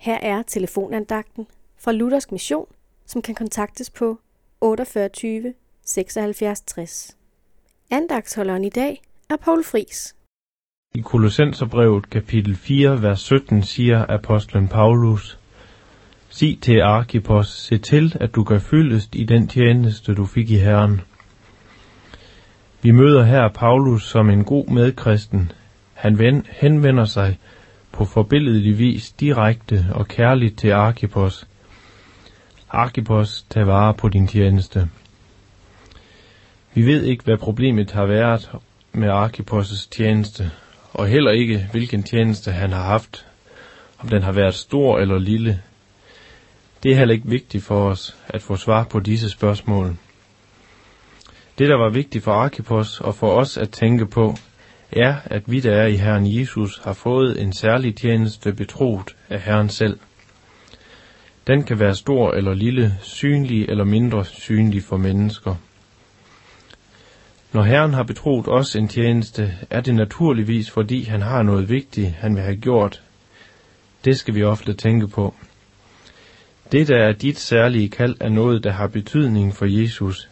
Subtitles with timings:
[0.00, 1.46] Her er telefonandagten
[1.78, 2.66] fra Luthersk Mission,
[3.06, 4.18] som kan kontaktes på
[4.60, 5.54] 48
[5.86, 7.16] 76 60.
[7.90, 10.16] Andagtsholderen i dag er Paul Fris.
[10.94, 15.38] I Kolossenserbrevet kapitel 4, vers 17 siger apostlen Paulus,
[16.28, 20.56] Sig til Arkipos, se til, at du kan fyldest i den tjeneste, du fik i
[20.56, 21.00] Herren.
[22.82, 25.52] Vi møder her Paulus som en god medkristen.
[25.94, 27.38] Han henvender sig
[28.00, 31.46] på forbilledelig vis direkte og kærligt til Arkipos.
[32.70, 34.88] Arkipos, tag vare på din tjeneste.
[36.74, 38.50] Vi ved ikke, hvad problemet har været
[38.92, 40.50] med Arkipos' tjeneste,
[40.92, 43.26] og heller ikke, hvilken tjeneste han har haft,
[43.98, 45.62] om den har været stor eller lille.
[46.82, 49.96] Det er heller ikke vigtigt for os at få svar på disse spørgsmål.
[51.58, 54.34] Det, der var vigtigt for Arkipos og for os at tænke på,
[54.92, 59.40] er, at vi, der er i Herren Jesus, har fået en særlig tjeneste betroet af
[59.40, 59.98] Herren selv.
[61.46, 65.54] Den kan være stor eller lille, synlig eller mindre synlig for mennesker.
[67.52, 72.10] Når Herren har betroet os en tjeneste, er det naturligvis, fordi han har noget vigtigt,
[72.10, 73.02] han vil have gjort.
[74.04, 75.34] Det skal vi ofte tænke på.
[76.72, 80.29] Det, der er dit særlige kald, er noget, der har betydning for Jesus.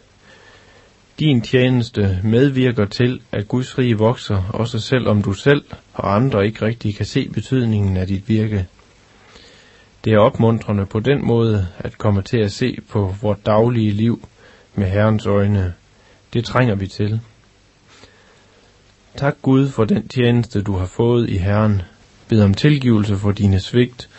[1.19, 6.65] Din tjeneste medvirker til, at Guds rige vokser, også selvom du selv og andre ikke
[6.65, 8.67] rigtig kan se betydningen af dit virke.
[10.05, 14.27] Det er opmuntrende på den måde at komme til at se på vort daglige liv
[14.75, 15.73] med Herrens øjne.
[16.33, 17.21] Det trænger vi til.
[19.15, 21.81] Tak Gud for den tjeneste, du har fået i Herren.
[22.27, 24.09] Bed om tilgivelse for dine svigt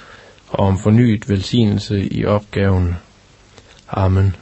[0.48, 2.94] og om fornyet velsignelse i opgaven.
[3.88, 4.34] Amen.